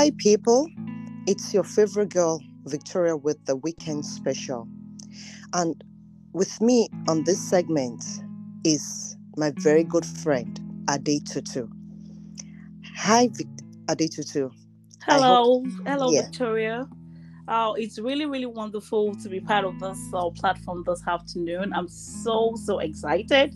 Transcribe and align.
Hi, 0.00 0.12
people. 0.16 0.66
It's 1.26 1.52
your 1.52 1.62
favorite 1.62 2.08
girl, 2.08 2.42
Victoria, 2.64 3.18
with 3.18 3.36
the 3.44 3.56
weekend 3.56 4.06
special. 4.06 4.66
And 5.52 5.84
with 6.32 6.58
me 6.62 6.88
on 7.06 7.24
this 7.24 7.38
segment 7.38 8.02
is 8.64 9.18
my 9.36 9.52
very 9.58 9.84
good 9.84 10.06
friend, 10.06 10.58
Adetutu. 10.86 11.68
Hi, 12.96 13.28
Vic- 13.30 13.46
Adetutu. 13.88 14.50
I 15.06 15.20
hope- 15.20 15.22
Hello, 15.22 15.64
hello, 15.84 16.10
yeah. 16.12 16.22
Victoria. 16.22 16.88
Oh, 17.48 17.74
it's 17.74 17.98
really, 17.98 18.24
really 18.24 18.46
wonderful 18.46 19.14
to 19.16 19.28
be 19.28 19.38
part 19.38 19.66
of 19.66 19.78
this 19.80 20.00
uh, 20.14 20.30
platform 20.30 20.82
this 20.86 21.06
afternoon. 21.06 21.74
I'm 21.74 21.88
so, 21.88 22.54
so 22.56 22.78
excited. 22.78 23.54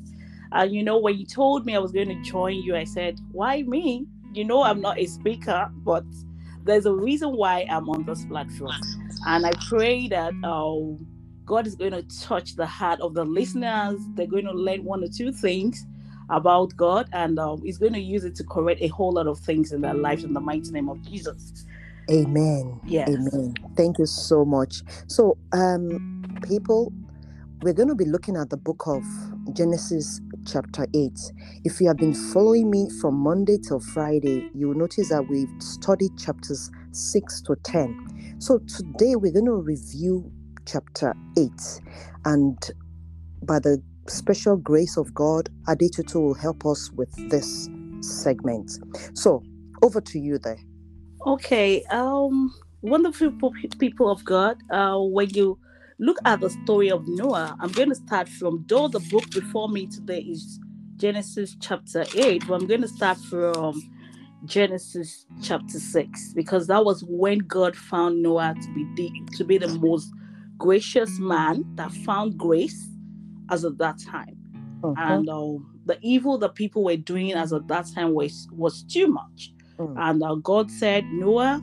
And 0.52 0.74
you 0.74 0.82
know, 0.82 0.98
when 0.98 1.16
you 1.18 1.24
told 1.24 1.64
me 1.64 1.74
I 1.74 1.78
was 1.78 1.90
going 1.90 2.08
to 2.08 2.20
join 2.30 2.56
you, 2.56 2.76
I 2.76 2.84
said, 2.84 3.18
"Why 3.32 3.62
me?" 3.62 4.06
You 4.34 4.44
know, 4.44 4.64
I'm 4.64 4.80
not 4.80 4.98
a 4.98 5.06
speaker, 5.06 5.70
but 5.84 6.04
there's 6.64 6.86
a 6.86 6.92
reason 6.92 7.36
why 7.36 7.66
I'm 7.70 7.88
on 7.88 8.04
this 8.04 8.24
platform, 8.24 8.80
and 9.26 9.46
I 9.46 9.52
pray 9.68 10.08
that 10.08 10.32
uh, 10.42 11.02
God 11.44 11.66
is 11.66 11.74
going 11.74 11.92
to 11.92 12.02
touch 12.20 12.56
the 12.56 12.66
heart 12.66 13.00
of 13.00 13.14
the 13.14 13.24
listeners. 13.24 14.00
They're 14.14 14.26
going 14.26 14.46
to 14.46 14.52
learn 14.52 14.84
one 14.84 15.04
or 15.04 15.08
two 15.08 15.32
things 15.32 15.84
about 16.30 16.74
God, 16.76 17.08
and 17.12 17.38
um, 17.38 17.62
He's 17.62 17.78
going 17.78 17.92
to 17.92 18.00
use 18.00 18.24
it 18.24 18.34
to 18.36 18.44
correct 18.44 18.80
a 18.82 18.88
whole 18.88 19.12
lot 19.12 19.26
of 19.26 19.38
things 19.40 19.72
in 19.72 19.82
their 19.82 19.94
lives 19.94 20.24
in 20.24 20.32
the 20.32 20.40
mighty 20.40 20.70
name 20.70 20.88
of 20.88 21.02
Jesus. 21.02 21.66
Amen. 22.10 22.80
Yes. 22.84 23.08
Amen. 23.08 23.54
Thank 23.76 23.98
you 23.98 24.06
so 24.06 24.44
much. 24.44 24.82
So, 25.06 25.36
um, 25.52 26.38
people, 26.46 26.92
we're 27.62 27.72
going 27.72 27.88
to 27.88 27.94
be 27.94 28.04
looking 28.04 28.36
at 28.36 28.50
the 28.50 28.56
book 28.56 28.86
of 28.86 29.02
Genesis, 29.54 30.20
chapter 30.46 30.86
8. 30.94 31.12
If 31.64 31.80
you 31.80 31.88
have 31.88 31.98
been 31.98 32.14
following 32.14 32.70
me 32.70 32.88
from 33.00 33.14
Monday 33.16 33.58
till 33.58 33.80
Friday, 33.80 34.50
you 34.54 34.68
will 34.68 34.76
notice 34.76 35.10
that 35.10 35.28
we've 35.28 35.50
studied 35.60 36.18
chapters 36.18 36.70
6 36.92 37.42
to 37.42 37.56
10. 37.64 38.36
So, 38.40 38.58
today 38.60 39.16
we're 39.16 39.32
going 39.32 39.46
to 39.46 39.54
review 39.56 40.30
chapter 40.66 41.14
8. 41.38 41.50
And 42.26 42.58
by 43.42 43.60
the 43.60 43.82
special 44.08 44.56
grace 44.56 44.96
of 44.96 45.14
God, 45.14 45.50
Adetutu 45.68 46.16
will 46.16 46.34
help 46.34 46.66
us 46.66 46.90
with 46.92 47.12
this 47.30 47.68
segment. 48.00 48.72
So, 49.14 49.42
over 49.82 50.00
to 50.00 50.18
you 50.18 50.38
there. 50.38 50.58
Okay. 51.26 51.84
Um. 51.90 52.54
Wonderful 52.82 53.32
people 53.78 54.10
of 54.10 54.24
God. 54.24 54.58
Uh, 54.70 54.98
when 54.98 55.30
you 55.30 55.58
look 55.98 56.18
at 56.24 56.40
the 56.40 56.50
story 56.50 56.90
of 56.90 57.06
Noah, 57.06 57.56
I'm 57.60 57.72
going 57.72 57.88
to 57.88 57.94
start 57.94 58.28
from 58.28 58.64
though 58.68 58.88
the 58.88 59.00
book 59.00 59.30
before 59.30 59.68
me 59.68 59.86
today 59.86 60.20
is 60.20 60.58
Genesis 60.96 61.56
chapter 61.60 62.04
eight, 62.16 62.44
but 62.46 62.54
I'm 62.54 62.66
going 62.66 62.82
to 62.82 62.88
start 62.88 63.18
from 63.18 63.80
Genesis 64.44 65.26
chapter 65.42 65.78
six 65.78 66.32
because 66.34 66.66
that 66.66 66.84
was 66.84 67.04
when 67.08 67.38
God 67.38 67.76
found 67.76 68.22
Noah 68.22 68.54
to 68.60 68.74
be 68.74 68.86
the, 68.96 69.36
to 69.36 69.44
be 69.44 69.58
the 69.58 69.68
most 69.78 70.12
gracious 70.58 71.18
man 71.18 71.64
that 71.76 71.92
found 71.92 72.36
grace 72.38 72.88
as 73.50 73.64
of 73.64 73.78
that 73.78 73.98
time. 73.98 74.36
Mhm. 74.82 74.94
and 74.98 75.28
um, 75.30 75.80
the 75.86 75.98
evil 76.02 76.38
that 76.38 76.54
people 76.54 76.84
were 76.84 76.96
doing 76.96 77.32
as 77.32 77.52
at 77.52 77.66
that 77.68 77.86
time 77.94 78.12
was 78.12 78.46
was 78.52 78.82
too 78.82 79.06
much. 79.06 79.52
Mm. 79.78 79.94
And 79.96 80.22
uh, 80.22 80.34
God 80.36 80.70
said, 80.70 81.04
Noah, 81.06 81.62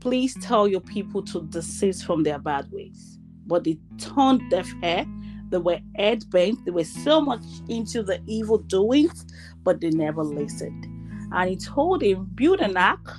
please 0.00 0.34
tell 0.40 0.66
your 0.66 0.80
people 0.80 1.22
to 1.22 1.42
desist 1.42 2.04
from 2.04 2.22
their 2.22 2.38
bad 2.38 2.66
ways. 2.72 3.18
But 3.46 3.64
they 3.64 3.78
turned 3.98 4.48
deaf 4.50 4.68
ear. 4.82 5.06
They 5.50 5.58
were 5.58 5.80
head 5.96 6.28
bent. 6.30 6.64
They 6.64 6.70
were 6.70 6.84
so 6.84 7.20
much 7.20 7.42
into 7.68 8.02
the 8.02 8.20
evil 8.26 8.58
doings, 8.58 9.26
but 9.64 9.80
they 9.80 9.90
never 9.90 10.22
listened. 10.22 10.86
And 11.32 11.50
he 11.50 11.56
told 11.56 12.02
him, 12.02 12.26
build 12.34 12.60
an 12.60 12.76
ark. 12.76 13.18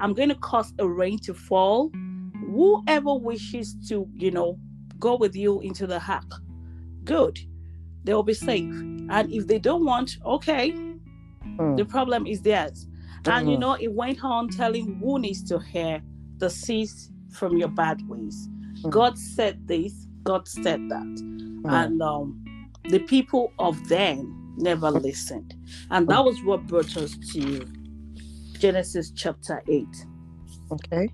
I'm 0.00 0.14
going 0.14 0.28
to 0.30 0.34
cause 0.34 0.72
a 0.78 0.88
rain 0.88 1.18
to 1.20 1.34
fall. 1.34 1.90
Whoever 2.46 3.14
wishes 3.14 3.74
to, 3.88 4.08
you 4.14 4.30
know, 4.30 4.58
go 4.98 5.16
with 5.16 5.36
you 5.36 5.60
into 5.60 5.86
the 5.86 6.02
ark, 6.06 6.30
good 7.04 7.38
they'll 8.04 8.22
be 8.22 8.34
safe. 8.34 8.72
And 9.10 9.30
if 9.32 9.46
they 9.46 9.58
don't 9.58 9.84
want, 9.84 10.16
okay, 10.24 10.72
Mm. 11.58 11.76
the 11.76 11.84
problem 11.84 12.26
is 12.26 12.42
theirs. 12.42 12.86
And 13.26 13.50
you 13.50 13.56
Mhm. 13.56 13.60
know, 13.60 13.72
it 13.74 13.92
went 13.92 14.22
on 14.22 14.48
telling 14.48 14.96
who 14.96 15.18
needs 15.18 15.42
to 15.44 15.58
hear, 15.58 16.02
desist 16.38 17.10
from 17.32 17.56
your 17.56 17.68
bad 17.68 18.06
ways. 18.08 18.48
Mm. 18.82 18.90
God 18.90 19.18
said 19.18 19.66
this, 19.66 20.06
God 20.22 20.48
said 20.48 20.80
that. 20.88 21.02
Mm. 21.02 21.72
And 21.72 22.02
um, 22.02 22.44
the 22.84 23.00
people 23.00 23.52
of 23.58 23.88
then 23.88 24.54
never 24.56 24.90
listened. 24.90 25.54
And 25.90 26.08
that 26.08 26.24
was 26.24 26.42
what 26.44 26.66
brought 26.66 26.96
us 26.96 27.16
to 27.32 27.66
Genesis 28.58 29.10
chapter 29.10 29.62
8. 29.68 29.86
Okay. 30.72 31.08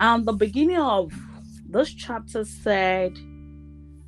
And 0.00 0.26
the 0.26 0.32
beginning 0.32 0.78
of 0.78 1.12
this 1.68 1.92
chapter 1.92 2.44
said, 2.44 3.16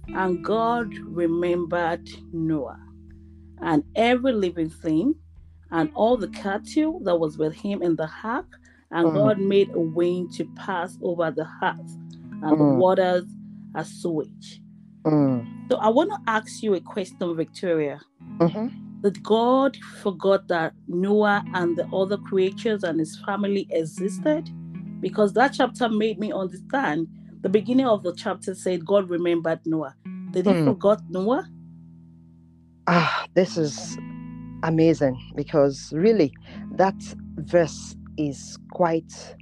And 0.08 0.44
God 0.44 0.94
remembered 0.98 2.08
Noah 2.32 2.80
and 3.60 3.84
every 3.96 4.32
living 4.32 4.70
thing 4.70 5.14
and 5.70 5.90
all 5.94 6.16
the 6.16 6.28
cattle 6.28 7.00
that 7.00 7.16
was 7.16 7.36
with 7.38 7.54
him 7.54 7.82
in 7.82 7.96
the 7.96 8.10
ark. 8.22 8.46
And 8.90 9.08
Mhm. 9.08 9.14
God 9.14 9.38
made 9.38 9.70
a 9.74 9.80
wind 9.80 10.32
to 10.32 10.44
pass 10.56 10.96
over 11.02 11.30
the 11.30 11.46
earth, 11.62 11.98
and 12.42 12.58
the 12.58 12.64
Mhm. 12.64 12.76
waters 12.76 13.24
are 13.74 13.84
sewage. 13.84 14.62
Mm. 15.06 15.46
So 15.70 15.76
I 15.76 15.88
want 15.88 16.10
to 16.10 16.18
ask 16.26 16.62
you 16.62 16.74
a 16.74 16.80
question, 16.80 17.36
Victoria. 17.36 18.00
Mhm. 18.40 18.72
That 19.02 19.22
God 19.22 19.76
forgot 20.02 20.48
that 20.48 20.72
Noah 20.88 21.44
and 21.54 21.76
the 21.76 21.86
other 21.88 22.16
creatures 22.16 22.82
and 22.82 22.98
his 22.98 23.16
family 23.24 23.66
existed? 23.70 24.48
Because 25.00 25.32
that 25.34 25.52
chapter 25.52 25.88
made 25.88 26.18
me 26.18 26.32
understand. 26.32 27.06
The 27.42 27.48
beginning 27.48 27.86
of 27.86 28.02
the 28.02 28.12
chapter 28.14 28.54
said 28.54 28.84
God 28.84 29.08
remembered 29.10 29.60
Noah. 29.66 29.94
Did 30.32 30.46
he 30.46 30.54
Hmm. 30.54 30.64
forgot 30.64 31.02
Noah? 31.10 31.46
Ah, 32.88 33.26
this 33.34 33.56
is 33.56 33.98
amazing 34.62 35.16
because 35.36 35.92
really 35.92 36.32
that 36.72 36.96
verse 37.38 37.94
is 38.18 38.58
quite 38.70 39.36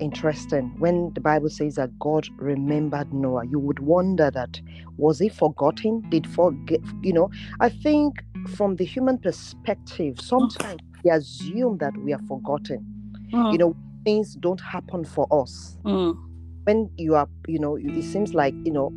interesting. 0.00 0.74
When 0.78 1.12
the 1.14 1.20
Bible 1.20 1.48
says 1.48 1.76
that 1.76 1.98
God 1.98 2.28
remembered 2.36 3.12
Noah, 3.12 3.46
you 3.46 3.58
would 3.58 3.78
wonder 3.78 4.30
that 4.30 4.60
was 4.98 5.18
he 5.18 5.28
forgotten? 5.28 6.02
Did 6.10 6.26
forget? 6.26 6.80
You 7.02 7.12
know, 7.12 7.30
I 7.60 7.68
think 7.68 8.22
from 8.54 8.76
the 8.76 8.84
human 8.84 9.18
perspective, 9.18 10.20
sometimes 10.20 10.80
we 11.04 11.10
assume 11.10 11.78
that 11.78 11.96
we 11.98 12.12
are 12.12 12.22
forgotten. 12.28 12.84
You 13.30 13.58
know, 13.58 13.76
things 14.04 14.34
don't 14.36 14.60
happen 14.60 15.04
for 15.04 15.26
us. 15.30 15.78
Mm, 15.84 16.16
when 16.64 16.90
you 16.96 17.14
are, 17.16 17.28
you 17.48 17.58
know, 17.58 17.76
it 17.76 18.02
seems 18.04 18.34
like, 18.34 18.54
you 18.64 18.72
know, 18.72 18.92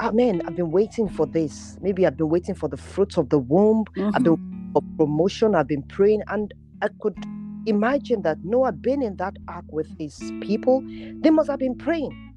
ah 0.00 0.10
man, 0.10 0.42
I've 0.46 0.56
been 0.56 0.70
waiting 0.70 1.08
for 1.08 1.26
this. 1.26 1.76
Maybe 1.80 2.06
I've 2.06 2.16
been 2.16 2.30
waiting 2.30 2.54
for 2.54 2.68
the 2.68 2.76
fruits 2.76 3.16
of 3.16 3.28
the 3.28 3.38
womb, 3.38 3.84
I've 3.96 4.14
mhm. 4.14 4.24
been 4.24 4.70
for 4.72 4.82
promotion, 4.96 5.54
I've 5.54 5.68
been 5.68 5.82
praying, 5.82 6.22
and 6.28 6.52
I 6.82 6.88
could 7.00 7.16
imagine 7.66 8.22
that 8.22 8.38
Noah 8.44 8.72
being 8.72 9.02
in 9.02 9.16
that 9.16 9.36
ark 9.48 9.64
with 9.70 9.88
his 9.98 10.16
people, 10.40 10.82
they 11.22 11.30
must 11.30 11.50
have 11.50 11.58
been 11.60 11.76
praying. 11.76 12.32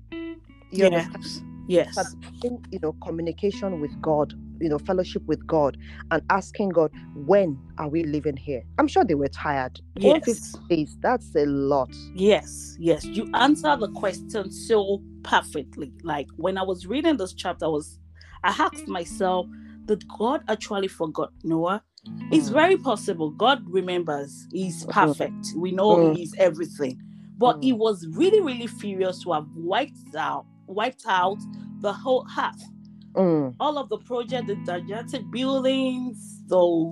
You 0.72 0.86
understand? 0.86 1.24
Yes. 1.68 1.96
Yes. 1.98 2.16
in 2.44 2.60
you 2.72 2.80
know 2.82 2.94
communication 3.04 3.82
with 3.82 3.92
god 4.02 4.34
you 4.60 4.70
know 4.70 4.80
fellowship 4.80 5.22
with 5.28 5.46
god 5.48 5.78
and 6.12 6.22
asking 6.30 6.70
god 6.70 6.92
when 7.16 7.60
are 7.78 7.90
we 7.90 8.04
living 8.04 8.38
here 8.38 8.64
i'm 8.78 8.88
sure 8.88 9.04
they 9.04 9.16
were 9.16 9.28
tired 9.28 9.80
150 9.96 10.42
Yes. 10.42 10.56
days 10.70 10.98
that's 11.02 11.36
a 11.36 11.46
lot 11.46 11.90
Yes. 12.16 12.76
Yes. 12.80 13.04
You 13.06 13.30
answer 13.34 13.76
the 13.78 13.90
question 13.90 14.52
so 14.52 15.02
perfectly. 15.24 15.94
Like 16.04 16.28
when 16.38 16.58
I 16.58 16.64
was 16.64 16.88
reading 16.88 17.18
this 17.18 17.34
chapter, 17.34 17.66
I 17.66 17.70
was 17.70 18.00
I 18.44 18.50
asked 18.50 18.88
myself, 18.88 19.48
did 19.86 20.04
God 20.18 20.42
actually 20.48 20.88
forgot 20.88 21.32
Noah? 21.44 21.84
It's 22.32 22.50
Mm. 22.50 22.54
very 22.54 22.78
possible. 22.78 23.32
God 23.32 23.64
remembers. 23.68 24.48
He's 24.52 24.86
Mhm. 24.86 24.92
perfect. 24.92 25.54
We 25.56 25.72
know 25.72 25.98
Mm. 25.98 26.16
he's 26.16 26.34
everything. 26.38 26.98
But 27.38 27.64
he 27.64 27.74
Mm. 27.74 27.78
was 27.78 28.08
really, 28.08 28.42
really 28.42 28.68
furious 28.68 29.22
to 29.24 29.34
have 29.34 29.48
wiped 29.56 30.16
out 30.16 30.46
wiped 30.68 31.06
out 31.08 31.38
the 31.82 31.94
whole 31.94 32.26
earth. 32.38 32.70
Mm, 33.16 33.56
all 33.60 33.78
of 33.78 33.88
the 33.90 33.98
project, 34.00 34.48
the 34.48 34.56
gigantic 34.66 35.24
buildings, 35.32 36.44
so 36.50 36.92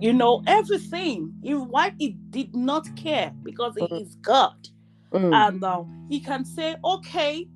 you 0.00 0.12
know 0.12 0.42
everything. 0.46 1.32
He 1.42 1.54
why 1.54 1.92
he 1.98 2.16
did 2.30 2.54
not 2.56 2.84
care 2.96 3.32
because 3.44 3.74
he 3.76 3.86
Mhm. 3.86 4.00
is 4.00 4.16
God, 4.22 4.54
mm, 5.12 5.32
and 5.34 5.62
uh, 5.62 5.84
he 6.08 6.20
can 6.20 6.44
say, 6.44 6.74
okay, 6.84 7.46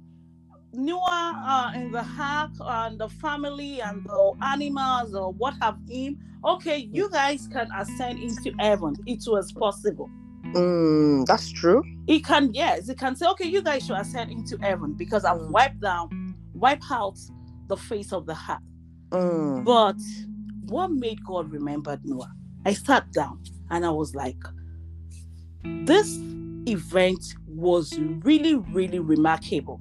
Noah 0.76 1.34
uh, 1.44 1.70
and 1.74 1.92
the 1.94 2.04
ark 2.20 2.52
and 2.60 3.00
the 3.00 3.08
family 3.08 3.80
and 3.80 4.04
the 4.04 4.32
animals 4.42 5.14
or 5.14 5.32
what 5.32 5.54
have 5.62 5.76
him. 5.88 6.16
Okay, 6.44 6.88
you 6.92 7.10
guys 7.12 7.48
can 7.52 7.68
ascend 7.76 8.18
into 8.20 8.52
heaven. 8.58 8.94
It 9.06 9.24
was 9.26 9.52
possible. 9.52 10.10
mm, 10.44 11.26
that's 11.26 11.50
true 11.50 11.82
He 12.06 12.20
can, 12.20 12.54
yes, 12.54 12.88
he 12.88 12.94
can 12.94 13.16
say, 13.16 13.26
okay, 13.28 13.46
you 13.48 13.62
guys 13.62 13.84
should 13.86 13.96
ascend 13.98 14.30
into 14.30 14.58
heaven 14.62 14.94
because 14.94 15.24
I've 15.24 15.38
Mm. 15.38 15.50
wiped 15.50 15.80
down, 15.80 16.10
wipe 16.54 16.82
out 16.90 17.18
the 17.68 17.76
face 17.76 18.12
of 18.12 18.26
the 18.26 18.34
earth. 18.34 18.58
Mm, 19.12 19.64
But 19.64 19.98
what 20.66 20.92
made 20.92 21.24
God 21.24 21.50
remember 21.50 21.98
Noah? 22.04 22.32
I 22.64 22.74
sat 22.74 23.10
down 23.12 23.40
and 23.70 23.84
I 23.86 23.90
was 23.90 24.14
like, 24.14 24.38
this 25.84 26.16
event 26.68 27.24
was 27.46 27.98
really, 28.22 28.54
really 28.56 28.98
remarkable 29.00 29.80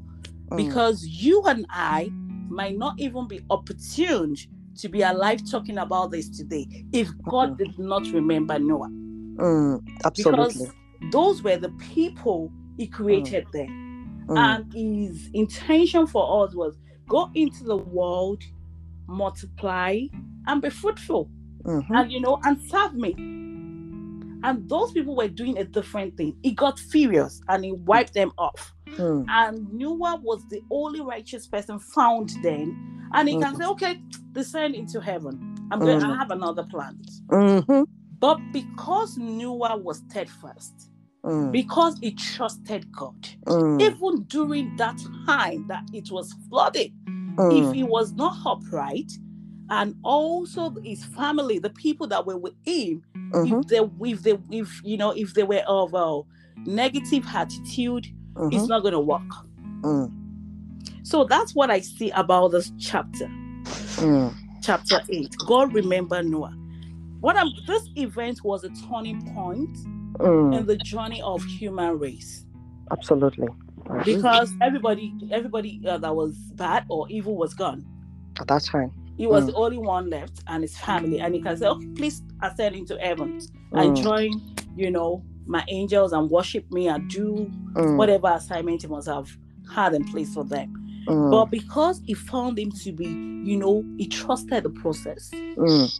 Mm. 0.52 0.58
because 0.58 1.06
you 1.06 1.44
and 1.46 1.66
I 1.70 2.10
might 2.50 2.78
not 2.78 2.94
even 3.00 3.28
be 3.28 3.42
opportune 3.50 4.36
to 4.78 4.90
be 4.90 5.02
alive 5.02 5.42
talking 5.50 5.78
about 5.78 6.12
this 6.12 6.30
today 6.30 6.68
if 6.92 7.10
God 7.30 7.58
did 7.58 7.78
not 7.80 8.06
remember 8.12 8.60
Noah. 8.60 8.90
Mm, 8.90 9.82
absolutely. 10.06 10.46
Because 10.68 10.74
those 11.12 11.42
were 11.44 11.58
the 11.58 11.70
people 11.94 12.52
He 12.78 12.88
created 12.88 13.48
there. 13.54 13.68
Mm, 13.68 14.38
And 14.38 14.74
His 14.74 15.30
intention 15.34 16.08
for 16.08 16.46
us 16.46 16.54
was 16.56 16.78
go 17.08 17.30
into 17.36 17.64
the 17.64 17.78
world, 17.78 18.44
multiply, 19.08 20.00
and 20.48 20.62
be 20.62 20.70
fruitful. 20.70 21.30
mhm, 21.64 21.86
and 21.90 22.12
you 22.12 22.20
know, 22.20 22.40
and 22.44 22.62
serve 22.70 22.94
me. 22.94 23.14
And 24.44 24.70
those 24.70 24.92
people 24.92 25.16
were 25.16 25.28
doing 25.28 25.58
a 25.58 25.64
different 25.64 26.16
thing. 26.18 26.38
He 26.44 26.52
got 26.52 26.78
furious 26.78 27.42
and 27.48 27.66
he 27.66 27.72
wiped 27.72 28.14
them 28.14 28.32
off. 28.38 28.74
Mm, 29.00 29.30
And 29.30 29.72
Noah 29.74 30.20
was 30.24 30.44
the 30.50 30.62
only 30.72 31.02
righteous 31.02 31.48
person 31.48 31.80
found 31.80 32.32
then. 32.44 32.76
And 33.14 33.30
he 33.30 33.36
can 33.38 33.56
Mhm. 33.56 33.58
say, 33.58 33.66
okay, 33.68 33.96
descend 34.34 34.76
into 34.76 35.02
heaven. 35.02 35.56
I'm 35.72 35.82
going 35.84 36.00
to 36.00 36.06
Mhm. 36.06 36.18
have 36.18 36.32
another 36.32 36.64
plan. 36.64 37.00
mhm, 37.32 37.86
But 38.20 38.40
because 38.54 39.18
Noah 39.18 39.78
was 39.78 40.00
steadfast, 40.10 40.92
mm, 41.26 41.52
because 41.52 41.98
he 42.02 42.12
trusted 42.14 42.92
God, 42.92 43.30
mm, 43.48 43.82
even 43.82 44.24
during 44.26 44.76
that 44.78 45.00
time 45.28 45.66
that 45.70 45.84
it 45.94 46.12
was 46.12 46.34
flooded, 46.50 46.92
if 47.50 47.72
mm, 47.72 47.72
he 47.72 47.84
was 47.84 48.14
not 48.16 48.38
upright, 48.46 49.12
and 49.70 49.96
also 50.04 50.76
his 50.84 51.04
family, 51.06 51.60
the 51.60 51.72
people 51.72 52.08
that 52.08 52.26
were 52.26 52.38
with 52.38 52.54
him, 52.64 53.04
mhm, 53.34 53.62
if 53.62 53.68
they 53.68 53.80
if 54.12 54.24
they 54.24 54.38
if 54.52 54.82
you 54.84 54.98
know 54.98 55.12
if 55.12 55.34
they 55.34 55.44
were 55.44 55.64
of 55.68 55.94
a 55.94 56.22
negative 56.70 57.26
attitude, 57.34 58.08
it's 58.50 58.68
mhm, 58.68 58.70
not 58.70 58.82
going 58.82 58.94
to 58.94 59.00
work. 59.00 59.22
mm, 59.84 60.12
So 61.04 61.24
that's 61.26 61.54
what 61.56 61.70
I 61.70 61.80
see 61.82 62.12
about 62.12 62.50
this 62.50 62.72
chapter, 62.80 63.30
mm, 63.98 64.36
chapter 64.62 65.02
eight. 65.10 65.36
God 65.46 65.74
remember 65.74 66.22
Noah. 66.24 66.54
What 67.22 67.38
I'm 67.38 67.52
this 67.68 67.90
event 67.96 68.44
was 68.44 68.64
a 68.64 68.70
turning 68.90 69.20
point 69.34 69.78
mm, 70.20 70.54
in 70.60 70.66
the 70.66 70.78
journey 70.78 71.22
of 71.22 71.44
human 71.46 71.98
race 72.00 72.46
absolutely. 72.92 73.48
Because 74.04 74.56
everybody 74.62 75.16
everybody 75.32 75.82
uh, 75.88 75.98
that 76.00 76.16
was 76.16 76.38
bad 76.54 76.86
or 76.90 77.06
evil 77.10 77.36
was 77.38 77.54
gone. 77.54 77.86
At 78.40 78.48
that 78.48 78.64
time. 78.66 78.92
He 79.18 79.28
was 79.28 79.46
Mm. 79.46 79.48
the 79.48 79.54
only 79.54 79.78
one 79.78 80.10
left 80.10 80.42
and 80.48 80.64
his 80.64 80.78
family, 80.78 81.20
and 81.20 81.34
he 81.34 81.42
can 81.42 81.58
say, 81.58 81.68
"Okay, 81.68 81.88
please 81.96 82.22
ascend 82.42 82.76
into 82.76 82.98
heaven 83.02 83.34
and 83.74 83.96
Mm, 83.96 83.96
join, 83.96 84.42
you 84.76 84.92
know, 84.92 85.24
my 85.46 85.64
angels 85.70 86.12
and 86.14 86.30
worship 86.30 86.70
me 86.72 86.88
and 86.88 87.10
do 87.10 87.50
mm, 87.76 87.98
whatever 87.98 88.28
assignment 88.30 88.82
he 88.82 88.88
must 88.88 89.08
have 89.08 89.30
had 89.74 89.94
in 89.94 90.04
place 90.06 90.34
for 90.34 90.44
them. 90.44 90.72
mm, 91.08 91.32
But 91.32 91.46
because 91.52 92.02
he 92.06 92.14
found 92.14 92.58
him 92.60 92.72
to 92.84 92.92
be, 92.92 93.06
you 93.06 93.58
know, 93.58 93.84
he 93.98 94.08
trusted 94.08 94.64
the 94.64 94.70
process. 94.70 95.30
mm, 95.34 95.92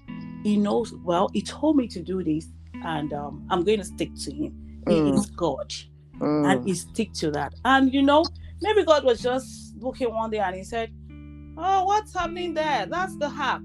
He 0.44 0.58
knows, 0.58 0.94
well, 1.04 1.30
he 1.34 1.42
told 1.42 1.78
me 1.78 1.88
to 1.90 2.02
do 2.02 2.24
this, 2.24 2.48
and 2.84 3.12
um, 3.14 3.46
I'm 3.50 3.64
going 3.64 3.80
to 3.80 3.86
stick 3.86 4.12
to 4.26 4.32
him. 4.32 4.54
He 4.88 5.02
Mm. 5.02 5.16
is 5.16 5.26
God, 5.32 5.72
mm, 6.20 6.46
and 6.52 6.68
he 6.68 6.74
stick 6.76 7.14
to 7.14 7.32
that. 7.32 7.54
And 7.66 7.92
you 7.94 8.04
know, 8.04 8.24
maybe 8.62 8.84
God 8.84 9.04
was 9.04 9.20
just 9.22 9.76
looking 9.78 10.14
one 10.14 10.30
day 10.30 10.38
and 10.40 10.56
he 10.56 10.64
said, 10.64 10.92
"Oh, 11.58 11.86
what's 11.86 12.14
happening 12.14 12.54
there? 12.54 12.86
That's 12.86 13.16
the 13.18 13.30
hack. 13.30 13.62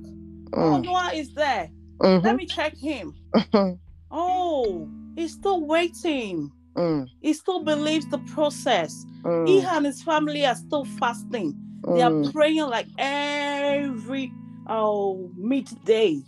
Oh, 0.55 0.59
mm, 0.59 0.85
Noah 0.85 1.11
is 1.15 1.33
there. 1.35 1.71
Let 2.01 2.23
mhm, 2.23 2.37
me 2.39 2.47
check 2.47 2.77
him. 2.77 3.15
Oh, 4.11 4.89
he's 5.17 5.35
still 5.35 5.67
waiting. 5.67 6.53
mm, 6.77 7.07
He 7.21 7.33
still 7.35 7.65
believes 7.65 8.07
the 8.09 8.19
process. 8.21 9.07
He 9.45 9.61
mm, 9.61 9.67
and 9.73 9.87
his 9.87 10.03
family 10.03 10.45
are 10.47 10.55
still 10.57 10.85
fasting. 10.85 11.57
They 11.95 12.03
are 12.03 12.15
mm, 12.15 12.33
praying 12.33 12.69
like 12.69 12.89
every 12.99 14.35
oh 14.69 15.33
midday. 15.37 16.23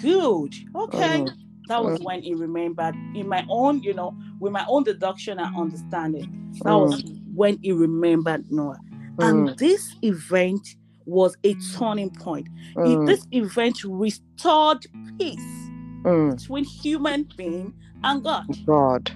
Good. 0.00 0.54
Okay. 0.74 1.24
mm, 1.24 1.34
That 1.68 1.82
was 1.82 1.98
Mm. 1.98 2.02
when 2.02 2.22
he 2.22 2.34
remembered 2.34 2.96
in 3.14 3.28
my 3.28 3.44
own, 3.48 3.80
you 3.82 3.94
know, 3.94 4.16
with 4.40 4.52
my 4.52 4.64
own 4.68 4.84
deduction 4.84 5.38
and 5.38 5.48
understanding. 5.56 6.28
That 6.64 6.74
was 6.76 7.02
when 7.34 7.58
he 7.62 7.72
remembered 7.72 8.44
Noah. 8.50 8.80
And 9.20 9.48
mm, 9.48 9.56
this 9.58 9.96
event 10.02 10.66
was 11.06 11.36
a 11.44 11.54
turning 11.56 12.10
point. 12.10 12.48
Mm, 12.76 13.06
This 13.06 13.26
event 13.30 13.78
restored 13.84 14.86
peace 15.18 15.65
mm, 16.06 16.30
between 16.36 16.64
human 16.64 17.28
being 17.36 17.74
and 18.04 18.24
God 18.24 18.44
God. 18.66 19.10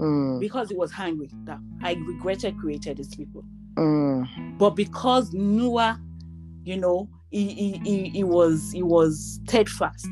Mm, 0.00 0.40
because 0.40 0.70
he 0.70 0.76
was 0.76 0.92
hungry. 0.92 1.30
That 1.46 1.60
I 1.82 1.94
regretted 2.06 2.56
created 2.58 2.98
these 2.98 3.14
people. 3.14 3.46
mm, 3.78 4.28
but 4.58 4.70
because 4.76 5.32
Noah, 5.32 6.00
you 6.64 6.78
know, 6.78 7.10
he, 7.30 7.48
he, 7.54 7.80
he, 7.84 8.10
he 8.10 8.24
was 8.24 8.70
he 8.72 8.82
was 8.82 9.40
steadfast. 9.46 10.08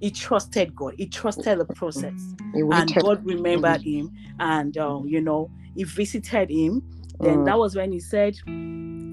He 0.00 0.10
trusted 0.12 0.74
God. 0.76 0.94
He 0.98 1.08
trusted 1.08 1.58
the 1.60 1.66
process, 1.66 2.36
and. 2.70 2.98
God 2.98 3.24
remembered 3.26 3.82
him. 3.82 4.12
And 4.40 4.76
uh, 4.78 5.02
you 5.06 5.20
know, 5.22 5.50
he 5.74 5.84
visited 5.84 6.50
him. 6.50 6.82
Then 7.20 7.42
Mm, 7.42 7.44
that 7.44 7.58
was 7.58 7.76
when 7.76 7.92
he 7.92 8.00
said 8.00 8.36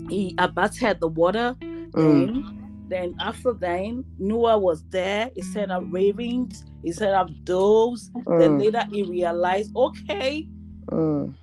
he 0.09 0.35
abated 0.37 0.99
the 1.01 1.07
water. 1.09 1.55
mm, 1.95 2.27
Then, 2.27 2.45
then 2.93 3.15
after 3.21 3.53
then, 3.53 4.05
Noah 4.19 4.59
was 4.59 4.83
there. 4.91 5.31
He 5.35 5.43
set 5.43 5.71
up 5.71 5.83
ravens. 5.91 6.65
He 6.83 6.93
set 6.93 7.13
up 7.15 7.29
doves. 7.45 8.11
Then 8.37 8.57
mm, 8.57 8.59
later 8.59 8.85
he 8.91 9.03
realized, 9.03 9.71
okay, 9.75 10.47
mm, 10.91 11.35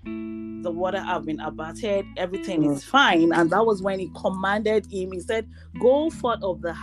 the 0.63 0.73
water 0.73 1.01
have 1.01 1.27
been 1.27 1.41
abated, 1.41 2.07
everything 2.17 2.65
Mm. 2.65 2.77
is 2.77 2.85
fine. 2.85 3.33
And 3.35 3.51
that 3.51 3.67
was 3.67 3.83
when 3.83 4.01
he 4.01 4.11
commanded 4.21 4.87
him, 4.91 5.13
he 5.13 5.21
said, 5.21 5.47
Go 5.81 6.11
forth 6.11 6.43
of 6.43 6.63
the 6.63 6.75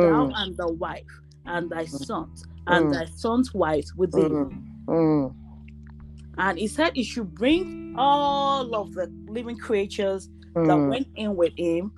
thou 0.00 0.30
mm, 0.30 0.32
and 0.36 0.56
the 0.56 0.68
wife, 0.72 1.02
and 1.46 1.70
thy 1.70 1.86
sons, 1.86 2.44
and 2.68 2.88
Mm. 2.88 2.90
thy 2.90 3.06
sons' 3.06 3.54
wives 3.54 3.94
with 3.96 4.14
thee. 4.14 4.28
mm, 4.32 4.64
mm, 4.88 5.34
And 6.38 6.58
he 6.58 6.68
said 6.68 6.92
he 6.94 7.04
should 7.04 7.34
bring 7.34 7.66
all 7.96 8.74
of 8.74 8.92
the 8.94 9.12
living 9.28 9.58
creatures 9.58 10.28
that 10.66 10.76
mm, 10.76 10.88
went 10.88 11.08
in 11.16 11.36
with 11.36 11.52
him 11.56 11.92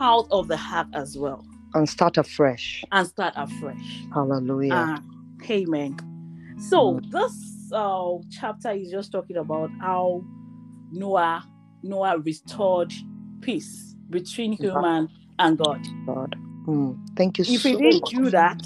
out 0.00 0.26
of 0.30 0.48
the 0.48 0.56
heart 0.56 0.88
as 0.94 1.16
well 1.16 1.44
and 1.74 1.88
start 1.88 2.16
afresh. 2.16 2.84
and 2.92 3.06
start 3.06 3.34
afresh. 3.36 4.04
Hallelujah. 4.12 4.74
Ah, 4.74 5.02
amen. 5.50 5.96
So 6.70 6.94
Mm. 6.94 7.10
this 7.10 7.72
uh, 7.72 8.14
chapter 8.30 8.70
is 8.72 8.90
just 8.90 9.12
talking 9.12 9.36
about 9.36 9.70
how 9.80 10.22
Noah 10.92 11.44
Noah 11.82 12.18
restored 12.18 12.92
peace 13.40 13.94
between 14.10 14.52
human 14.52 15.08
and 15.38 15.58
God. 15.58 15.86
God. 16.06 16.36
Mm, 16.66 16.98
thank 17.16 17.38
you 17.38 17.44
If 17.44 17.62
so 17.62 17.68
he 17.68 17.76
didn't 17.76 18.00
much. 18.00 18.10
do 18.12 18.30
that, 18.30 18.60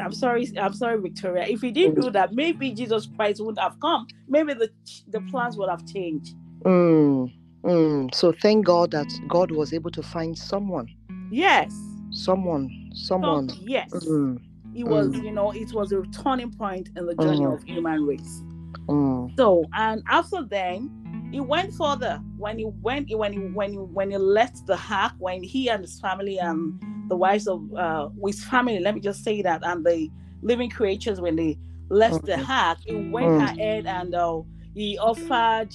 I'm 0.00 0.12
sorry, 0.12 0.48
I'm 0.60 0.72
sorry, 0.74 1.00
Victoria. 1.00 1.44
If 1.48 1.60
he 1.62 1.70
didn't 1.70 1.96
Mm. 1.96 2.02
do 2.02 2.10
that, 2.12 2.32
maybe 2.34 2.72
Jesus 2.72 3.06
Christ 3.16 3.40
wouldn't 3.40 3.58
have 3.60 3.78
come. 3.80 4.06
Maybe 4.28 4.54
the 4.54 4.70
the 5.08 5.20
plans 5.22 5.56
would 5.56 5.68
have 5.70 5.84
changed. 5.86 6.34
Mm, 6.64 7.32
mm. 7.64 8.14
So 8.14 8.32
thank 8.32 8.66
God 8.66 8.90
that 8.92 9.08
God 9.28 9.50
was 9.50 9.72
able 9.72 9.90
to 9.92 10.02
find 10.02 10.36
someone, 10.36 10.88
Yes. 11.30 11.72
someone, 12.10 12.90
someone. 12.94 13.48
Some- 13.48 13.58
yes. 13.66 13.90
Mm, 13.92 14.40
It 14.74 14.84
was, 14.86 15.08
Mm. 15.08 15.24
you 15.24 15.32
know, 15.32 15.50
it 15.50 15.72
was 15.74 15.92
a 15.92 16.00
turning 16.22 16.50
point 16.50 16.88
in 16.96 17.04
the 17.06 17.14
journey 17.14 17.40
Mhm. 17.44 17.52
of 17.54 17.62
human 17.64 18.04
race. 18.06 18.42
mm, 18.88 19.30
So, 19.36 19.64
and 19.74 20.02
after 20.08 20.42
then, 20.42 20.90
he 21.30 21.40
went 21.40 21.72
further. 21.74 22.20
When 22.38 22.58
he 22.58 22.64
went, 22.82 23.10
when 23.14 23.32
he 23.34 23.38
when 23.38 23.72
he 23.72 23.78
when 23.78 24.10
he 24.10 24.16
left 24.16 24.66
the 24.66 24.78
ark, 24.90 25.12
when 25.18 25.42
he 25.42 25.68
and 25.68 25.82
his 25.82 26.00
family 26.00 26.38
and 26.38 26.80
the 27.08 27.16
wives 27.16 27.46
of 27.46 27.60
uh, 27.74 28.08
his 28.26 28.42
family, 28.44 28.80
let 28.80 28.94
me 28.94 29.00
just 29.00 29.22
say 29.24 29.42
that, 29.42 29.60
and 29.64 29.84
the 29.84 30.10
living 30.42 30.70
creatures, 30.70 31.20
when 31.20 31.36
they 31.36 31.58
left 31.90 32.24
the 32.24 32.38
ark, 32.50 32.78
he 32.86 32.94
went 32.94 33.28
Mm. 33.28 33.42
ahead 33.50 33.86
and 33.86 34.14
uh, 34.14 34.40
he 34.74 34.98
offered, 34.98 35.68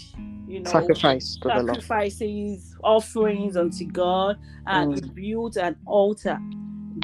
you 0.48 0.62
know, 0.62 0.70
sacrifice 0.72 1.38
to 1.38 1.50
the 1.50 1.56
Lord. 1.56 1.68
sacrifices, 1.68 2.76
offerings 2.84 3.58
unto 3.58 3.86
God, 3.86 4.38
and 4.66 4.94
Mm. 4.94 5.16
built 5.16 5.58
an 5.58 5.76
altar. 5.86 6.40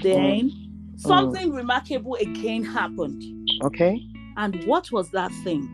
Then 0.01 0.51
something 0.97 1.51
remarkable 1.51 2.15
again 2.15 2.63
happened. 2.63 3.21
Okay. 3.63 4.01
And 4.38 4.63
what 4.65 4.91
was 4.91 5.09
that 5.12 5.31
thing? 5.43 5.69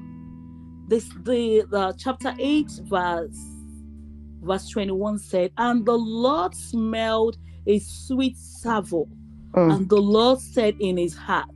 This 0.88 1.07
the 1.23 1.65
the 1.69 1.93
chapter 1.97 2.33
8 2.39 2.67
verse 2.83 3.38
verse 4.41 4.69
21 4.69 5.19
said, 5.19 5.51
And 5.57 5.85
the 5.85 5.97
Lord 5.97 6.55
smelled 6.55 7.38
a 7.67 7.79
sweet 7.79 8.38
savour, 8.38 9.05
Mm, 9.55 9.75
and 9.77 9.89
the 9.89 9.97
Lord 10.01 10.39
said 10.39 10.75
in 10.79 10.97
his 10.97 11.15
heart, 11.15 11.49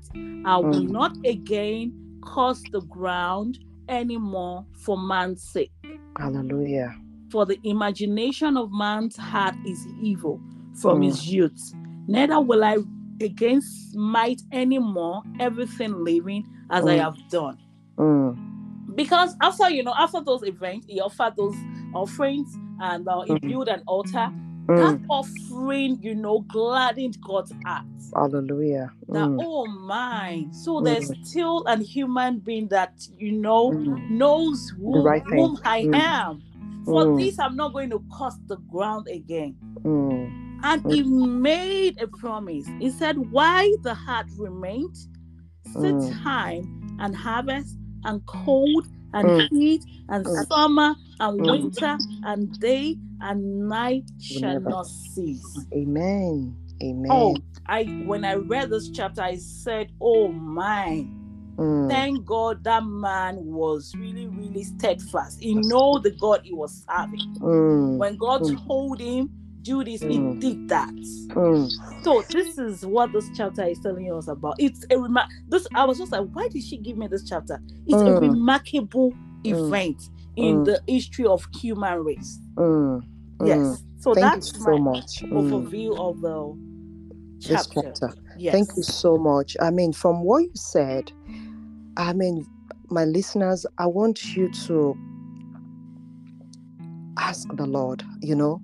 I 0.46 0.58
will 0.58 0.82
Mm. 0.84 0.90
not 0.92 1.18
again 1.26 1.94
curse 2.22 2.62
the 2.72 2.82
ground 2.82 3.60
anymore 3.90 4.66
for 4.74 4.98
man's 4.98 5.44
sake. 5.44 5.72
Hallelujah. 6.18 6.96
For 7.32 7.46
the 7.46 7.60
imagination 7.64 8.58
of 8.58 8.72
man's 8.72 9.16
heart 9.18 9.56
is 9.66 9.88
evil 10.02 10.40
from 10.76 11.02
Mm. 11.02 11.06
his 11.06 11.28
youth. 11.34 11.74
Neither 12.08 12.40
will 12.40 12.64
I 12.64 12.78
again 13.22 13.62
smite 13.62 14.42
anymore 14.52 15.24
everything 15.40 16.04
living 16.04 16.46
as 16.70 16.86
I 16.86 16.98
Mm. 16.98 17.02
have 17.02 17.18
done. 17.30 17.58
Mm, 17.98 18.96
because 18.96 19.36
after 19.42 19.70
you 19.70 19.84
know 19.84 19.94
after 19.98 20.22
those 20.22 20.44
events 20.44 20.86
he 20.88 21.00
offered 21.00 21.34
those 21.38 21.56
offerings 21.94 22.54
and 22.82 23.08
uh, 23.08 23.22
he 23.22 23.34
Mhm. 23.34 23.48
built 23.50 23.68
an 23.70 23.82
altar 23.88 24.32
Mm. 24.68 24.78
that 24.78 25.02
offering 25.10 26.00
you 26.02 26.16
know 26.16 26.40
gladdened 26.48 27.18
god's 27.22 27.52
heart 27.66 27.86
Hallelujah. 28.16 28.92
that 29.10 29.28
Mm. 29.28 29.40
oh 29.44 29.66
my 29.68 30.46
so 30.52 30.80
there's 30.82 31.12
still 31.28 31.64
a 31.68 31.78
human 31.78 32.40
being 32.40 32.68
that 32.70 32.94
you 33.18 33.34
know 33.34 33.72
Mm. 33.72 34.10
knows 34.12 34.70
who, 34.78 35.02
right 35.02 35.24
whom 35.24 35.58
i 35.66 35.84
Mm. 35.84 35.96
am 35.96 36.42
for 36.86 37.06
Mm. 37.06 37.18
this 37.20 37.40
i'm 37.40 37.56
not 37.58 37.74
going 37.74 37.90
to 37.90 38.02
curse 38.18 38.38
the 38.48 38.58
ground 38.72 39.08
again 39.10 39.56
Mm. 39.84 40.32
and 40.64 40.92
he 40.92 41.04
made 41.04 42.02
a 42.02 42.08
promise 42.08 42.66
he 42.80 42.90
said 42.90 43.18
why 43.32 43.70
the 43.84 43.94
heart 43.94 44.28
remained 44.38 44.96
set 45.74 45.94
Mm. 45.96 46.24
time 46.24 46.96
and 47.00 47.16
harvest 47.16 47.78
and 48.06 48.26
cold 48.28 48.88
and 49.14 49.28
Mm. 49.28 49.50
heat 49.50 49.84
and 50.10 50.26
Mm. 50.26 50.48
summer 50.48 50.96
and 51.20 51.40
Mm. 51.40 51.52
winter 51.52 51.98
and 52.24 52.60
day 52.60 52.98
and 53.22 53.70
night 53.70 54.06
shall 54.20 54.54
never- 54.54 54.70
not 54.70 54.88
cease 54.88 55.66
Amen. 55.74 56.56
Amen. 56.84 57.12
oh 57.12 57.36
i 57.68 57.84
when 58.06 58.26
i 58.26 58.34
read 58.34 58.70
this 58.70 58.90
chapter 58.90 59.22
i 59.22 59.36
said 59.36 59.88
oh 60.02 60.28
my 60.28 61.08
Mm. 61.58 61.88
thank 61.90 62.26
god 62.26 62.64
that 62.64 62.84
man 62.84 63.38
was 63.46 63.94
really 63.96 64.28
really 64.28 64.64
steadfast 64.64 65.40
he 65.40 65.54
know 65.54 66.00
the 66.00 66.12
god 66.12 66.42
he 66.44 66.54
was 66.54 66.84
serving 66.90 67.36
Mm. 67.40 67.98
when 68.00 68.18
god 68.18 68.42
Mm. 68.42 68.68
told 68.68 69.00
him 69.00 69.30
do 69.64 69.84
this 69.84 70.02
he 70.02 70.18
Mm. 70.20 70.40
did 70.40 70.70
that 70.70 70.94
Mm. 71.36 71.70
so 72.04 72.22
this 72.30 72.58
is 72.58 72.86
what 72.86 73.12
this 73.14 73.30
chapter 73.36 73.64
is 73.64 73.80
telling 73.80 74.12
us 74.14 74.28
about 74.28 74.56
it's 74.60 74.86
a 74.90 74.98
remark 74.98 75.28
this 75.50 75.66
i 75.76 75.84
was 75.86 75.98
just 75.98 76.12
like 76.12 76.28
why 76.34 76.48
did 76.52 76.64
she 76.64 76.78
give 76.78 76.98
me 76.98 77.08
this 77.08 77.24
chapter 77.28 77.60
it's 77.88 78.02
a 78.02 78.06
Mm. 78.06 78.22
remarkable 78.22 79.14
event 79.46 80.02
in 80.36 80.58
Mm. 80.60 80.66
the 80.66 80.82
history 80.88 81.26
of 81.26 81.46
human 81.62 82.00
race 82.04 82.40
Mm. 82.58 83.02
Mm. 83.40 83.48
yes 83.48 83.84
so 84.00 84.14
Thank 84.14 84.34
that's 84.34 84.58
so 84.60 84.78
my 84.78 84.78
much. 84.80 85.24
Mm. 85.24 85.32
overview 85.50 85.98
of 85.98 86.22
the 86.22 86.56
This 87.48 87.68
chapter 87.68 87.82
chapter. 88.00 88.14
yes 88.38 88.52
Thank 88.54 88.70
you 88.78 88.84
so 88.84 89.18
much. 89.18 89.56
I 89.62 89.70
mean, 89.72 89.92
from 89.94 90.24
what 90.24 90.44
you 90.44 90.52
said, 90.56 91.12
I 91.98 92.14
mean, 92.14 92.46
my 92.90 93.04
listeners, 93.06 93.66
I 93.78 93.86
want 93.88 94.36
you 94.36 94.50
to 94.68 94.96
ask 97.18 97.48
the 97.56 97.66
Lord, 97.66 98.04
you 98.22 98.36
know, 98.36 98.62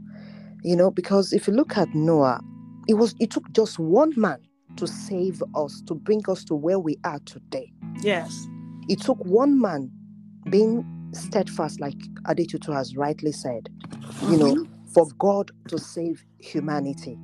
you 0.63 0.75
know, 0.75 0.92
because 0.92 1.34
if 1.34 1.48
you 1.48 1.54
look 1.54 1.78
at 1.78 1.94
Noah, 1.96 2.42
it 2.88 2.96
was 2.96 3.16
it 3.20 3.32
took 3.32 3.51
just 3.54 3.80
one 3.80 4.13
man 4.18 4.39
to 4.78 4.88
save 4.88 5.42
us, 5.56 5.82
to 5.88 5.96
bring 5.96 6.22
us 6.30 6.44
to 6.46 6.56
where 6.56 6.80
we 6.80 6.98
are 7.04 7.20
today. 7.25 7.72
yes 8.01 8.48
It 8.89 9.01
took 9.01 9.24
one 9.25 9.60
man 9.60 9.92
being 10.50 10.86
steadfast, 11.13 11.80
like 11.80 11.98
Adetutu 12.25 12.74
has 12.74 12.96
rightly 12.96 13.32
said, 13.32 13.70
you 14.30 14.38
know, 14.38 14.66
for 14.94 15.08
God 15.20 15.51
to 15.68 15.78
save 15.78 16.24
humanity. 16.39 17.18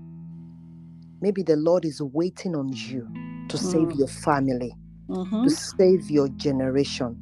Maybe 1.21 1.43
the 1.43 1.55
Lord 1.55 1.85
is 1.85 2.01
waiting 2.01 2.55
on 2.55 2.69
you 2.73 3.07
to 3.49 3.57
save 3.57 3.89
Mm. 3.89 3.97
your 3.99 4.07
family, 4.07 4.75
Mhm. 5.09 5.43
to 5.43 5.49
save 5.49 6.09
your 6.11 6.27
generation, 6.29 7.17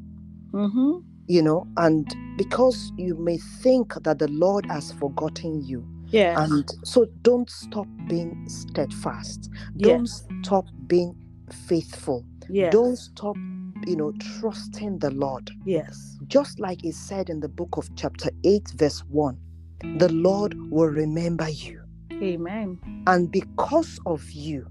Mhm. 0.51 1.03
you 1.27 1.41
know, 1.41 1.65
and 1.77 2.07
because 2.37 2.91
you 2.97 3.15
may 3.15 3.37
think 3.37 3.93
that 4.03 4.19
the 4.19 4.27
Lord 4.29 4.65
has 4.67 4.91
forgotten 4.93 5.61
you. 5.63 5.85
Yes 6.13 6.37
And 6.37 6.69
so 6.85 7.05
don't 7.23 7.49
stop 7.49 7.87
being 8.07 8.47
steadfast. 8.47 9.49
Don't 9.77 10.07
yes 10.07 10.27
stop 10.43 10.65
being 10.87 11.15
faithful. 11.51 12.23
yes 12.49 12.71
Don't 12.71 12.97
stop, 12.97 13.35
you 13.87 13.95
know, 13.95 14.13
trusting 14.39 14.99
the 14.99 15.11
Lord. 15.11 15.51
yes 15.65 16.17
Just 16.27 16.59
like 16.59 16.83
it 16.85 16.95
said 16.95 17.29
in 17.29 17.39
the 17.39 17.49
book 17.49 17.77
of 17.77 17.89
chapter 17.95 18.29
8, 18.43 18.69
verse 18.75 19.03
1, 19.09 19.37
the 19.97 20.09
Lord 20.13 20.55
will 20.71 20.87
remember 20.87 21.49
you. 21.49 21.81
amen 22.11 22.79
And 23.07 23.31
because 23.31 23.99
of 24.05 24.23
you, 24.31 24.67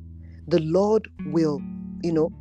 the 0.49 0.61
Lord 0.61 1.09
will, 1.27 1.61
you 2.03 2.13
know, 2.13 2.33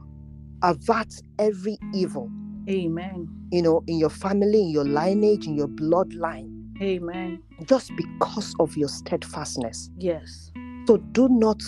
avert 0.63 1.13
every 1.39 1.77
evil, 1.93 2.29
amen 2.69 3.27
you 3.51 3.61
know, 3.61 3.83
in 3.87 3.99
your 3.99 4.09
family, 4.09 4.61
in 4.61 4.69
your 4.69 4.85
lineage, 4.85 5.45
in 5.45 5.55
your 5.55 5.67
bloodline, 5.67 6.60
amen 6.81 7.41
just 7.65 7.91
because 7.95 8.55
of 8.59 8.75
your 8.77 8.89
steadfastness. 8.89 9.89
yes 9.97 10.51
So 10.87 10.97
do 10.97 11.29
not 11.29 11.61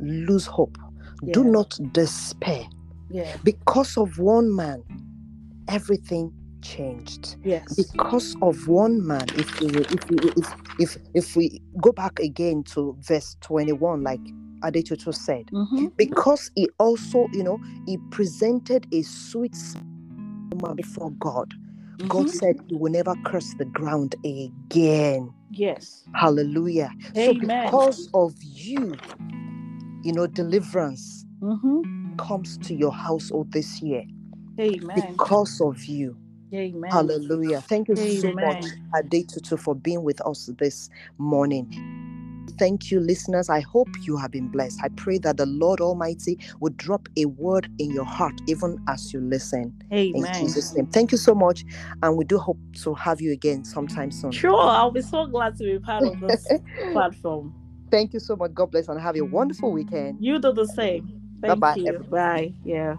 lose 0.00 0.46
hope. 0.46 0.78
Do 1.32 1.44
not 1.44 1.78
despair. 1.92 2.64
yes 3.10 3.36
Because 3.44 3.96
of 3.96 4.18
one 4.18 4.54
man, 4.54 4.82
everything 5.68 6.32
changed. 6.62 7.36
yes 7.44 7.74
Because 7.76 8.36
of 8.42 8.68
one 8.68 9.06
man, 9.06 9.26
if 9.36 9.60
we 9.60 9.68
if 9.68 10.10
we 10.10 10.16
if 10.36 10.54
if, 10.78 10.98
if 11.14 11.36
we 11.36 11.60
go 11.82 11.92
back 11.92 12.18
again 12.20 12.62
to 12.74 12.96
verse 13.00 13.36
21, 13.40 14.02
like 14.02 14.20
Adetutu 14.62 15.14
said, 15.14 15.46
Mhm. 15.52 15.92
because 15.96 16.50
he 16.54 16.68
also, 16.78 17.26
you 17.32 17.42
know, 17.44 17.58
he 17.86 17.98
presented 18.10 18.86
a 18.92 19.02
sweet 19.02 19.56
before 20.76 21.10
God. 21.12 21.52
God 22.08 22.26
Mhm. 22.26 22.30
said 22.30 22.56
you 22.68 22.78
will 22.78 22.92
never 22.92 23.14
curse 23.26 23.54
the 23.58 23.64
ground 23.66 24.14
again. 24.24 25.32
yes 25.50 26.04
Hallelujah. 26.14 26.92
Amen. 27.16 27.26
So 27.26 27.34
because 27.34 28.08
of 28.14 28.34
you, 28.42 28.96
you 30.02 30.12
know, 30.12 30.26
deliverance 30.26 31.24
Mhm. 31.42 31.82
comes 32.18 32.56
to 32.58 32.74
your 32.74 32.92
household 32.92 33.50
this 33.52 33.80
year. 33.82 34.04
amen 34.58 34.94
Because 35.16 35.60
of 35.60 35.84
you. 35.86 36.16
amen 36.52 36.90
Hallelujah. 36.90 37.60
Thank 37.62 37.88
you 37.88 37.96
so 37.96 38.32
much, 38.32 38.64
Amen. 38.64 38.72
Adetutu, 38.94 39.58
for 39.58 39.74
being 39.74 40.02
with 40.02 40.20
us 40.26 40.50
this 40.58 40.90
morning. 41.18 41.68
Thank 42.60 42.90
you, 42.90 43.00
listeners. 43.00 43.48
I 43.48 43.60
hope 43.60 43.88
you 44.02 44.18
have 44.18 44.32
been 44.32 44.48
blessed. 44.48 44.80
I 44.82 44.90
pray 44.90 45.16
that 45.20 45.38
the 45.38 45.46
Lord 45.46 45.80
Almighty 45.80 46.38
would 46.60 46.76
drop 46.76 47.08
a 47.16 47.24
word 47.24 47.72
in 47.78 47.90
your 47.90 48.04
heart 48.04 48.38
even 48.48 48.78
as 48.86 49.14
you 49.14 49.20
listen. 49.20 49.72
Amen. 49.90 50.26
In 50.26 50.42
Jesus' 50.42 50.74
name. 50.74 50.86
Thank 50.88 51.10
you 51.10 51.16
so 51.16 51.34
much. 51.34 51.64
And 52.02 52.18
we 52.18 52.26
do 52.26 52.36
hope 52.36 52.58
to 52.82 52.92
have 52.92 53.22
you 53.22 53.32
again 53.32 53.64
sometime 53.64 54.10
soon. 54.10 54.30
Sure, 54.30 54.60
I'll 54.60 54.90
be 54.90 55.00
so 55.00 55.26
glad 55.26 55.56
to 55.56 55.64
be 55.64 55.78
part 55.78 56.04
of 56.04 56.20
this 56.20 56.46
platform. 56.92 57.54
Thank 57.90 58.12
you 58.12 58.20
so 58.20 58.36
much. 58.36 58.52
God 58.52 58.72
bless 58.72 58.88
and 58.88 59.00
have 59.00 59.16
a 59.16 59.20
mm. 59.20 59.30
wonderful 59.30 59.72
weekend. 59.72 60.18
You 60.20 60.38
do 60.38 60.52
the 60.52 60.66
same. 60.66 61.18
Thank 61.40 61.58
Bye-bye, 61.60 61.76
you. 61.76 61.88
everybody. 61.88 62.48
Bye. 62.48 62.54
Yeah. 62.62 62.96